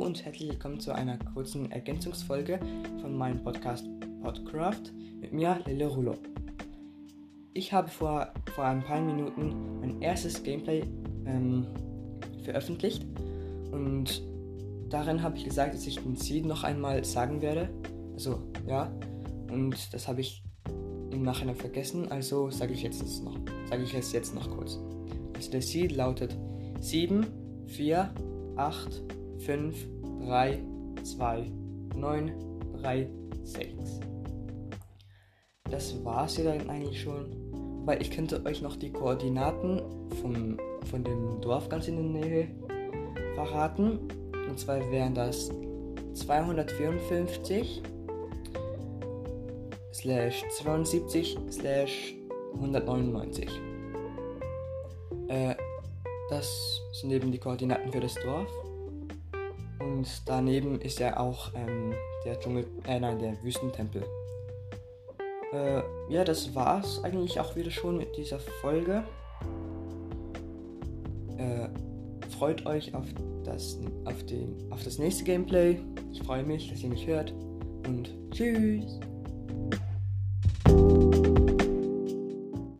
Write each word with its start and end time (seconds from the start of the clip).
und 0.00 0.24
herzlich 0.24 0.48
willkommen 0.48 0.80
zu 0.80 0.94
einer 0.94 1.18
kurzen 1.34 1.70
Ergänzungsfolge 1.70 2.58
von 3.00 3.16
meinem 3.16 3.42
Podcast 3.42 3.86
Podcraft 4.22 4.92
mit 5.20 5.32
mir, 5.32 5.60
Lele 5.66 5.86
Rulo. 5.86 6.14
Ich 7.52 7.72
habe 7.72 7.88
vor, 7.88 8.32
vor 8.54 8.64
ein 8.64 8.82
paar 8.82 9.00
Minuten 9.00 9.80
mein 9.80 10.00
erstes 10.00 10.42
Gameplay 10.42 10.84
ähm, 11.26 11.66
veröffentlicht 12.42 13.04
und 13.70 14.22
darin 14.88 15.22
habe 15.22 15.36
ich 15.36 15.44
gesagt, 15.44 15.74
dass 15.74 15.86
ich 15.86 15.98
den 15.98 16.16
Seed 16.16 16.46
noch 16.46 16.64
einmal 16.64 17.04
sagen 17.04 17.42
werde. 17.42 17.68
Also, 18.14 18.42
ja, 18.66 18.90
und 19.50 19.92
das 19.92 20.08
habe 20.08 20.22
ich 20.22 20.42
im 21.10 21.22
Nachhinein 21.22 21.56
vergessen, 21.56 22.10
also 22.10 22.50
sage 22.50 22.72
ich 22.72 22.82
jetzt 22.82 23.22
noch, 23.24 23.36
ich 23.82 23.94
es 23.94 24.12
jetzt 24.12 24.34
noch 24.34 24.50
kurz. 24.50 24.78
Also 25.34 25.50
der 25.50 25.62
Seed 25.62 25.92
lautet 25.92 26.36
7, 26.80 27.26
4, 27.66 28.14
8, 28.56 29.02
5, 29.44 29.88
3, 30.26 30.58
2, 31.02 31.50
9, 31.96 32.32
3, 32.80 33.10
6. 33.42 34.00
Das 35.70 36.04
war's 36.04 36.36
ja 36.36 36.44
dann 36.44 36.70
eigentlich 36.70 37.00
schon. 37.00 37.36
Weil 37.84 38.00
ich 38.00 38.10
könnte 38.10 38.44
euch 38.44 38.62
noch 38.62 38.76
die 38.76 38.92
Koordinaten 38.92 39.82
vom, 40.20 40.58
von 40.88 41.02
dem 41.02 41.40
Dorf 41.40 41.68
ganz 41.68 41.88
in 41.88 41.96
der 41.96 42.22
Nähe 42.22 42.48
verraten. 43.34 43.98
Und 44.48 44.58
zwar 44.58 44.78
wären 44.92 45.14
das 45.14 45.50
254 46.14 47.82
slash 49.92 50.44
72 50.58 51.38
slash 51.50 52.14
199. 52.54 53.48
Äh, 55.28 55.54
das 56.30 56.80
sind 56.92 57.10
eben 57.10 57.32
die 57.32 57.38
Koordinaten 57.38 57.90
für 57.90 58.00
das 58.00 58.14
Dorf. 58.14 58.48
Und 59.82 60.06
daneben 60.26 60.80
ist 60.80 60.98
ja 60.98 61.18
auch 61.18 61.52
ähm, 61.54 61.94
der 62.24 62.38
Dschungel, 62.38 62.66
äh, 62.86 63.00
nein, 63.00 63.18
der 63.18 63.42
Wüstentempel. 63.42 64.04
Äh, 65.52 65.82
ja, 66.08 66.24
das 66.24 66.54
war's 66.54 67.02
eigentlich 67.04 67.38
auch 67.38 67.54
wieder 67.56 67.70
schon 67.70 67.98
mit 67.98 68.16
dieser 68.16 68.38
Folge. 68.38 69.04
Äh, 71.36 71.68
freut 72.30 72.64
euch 72.66 72.94
auf 72.94 73.06
das, 73.44 73.78
auf, 74.04 74.24
den, 74.24 74.56
auf 74.70 74.82
das 74.82 74.98
nächste 74.98 75.24
Gameplay. 75.24 75.78
Ich 76.12 76.22
freue 76.22 76.44
mich, 76.44 76.70
dass 76.70 76.82
ihr 76.82 76.88
mich 76.88 77.06
hört. 77.06 77.32
Und 77.86 78.10
tschüss! 78.30 79.00